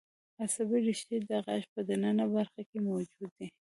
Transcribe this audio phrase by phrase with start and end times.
[0.43, 3.47] عصبي رشتې د غاښ په د ننه برخه کې موجود دي.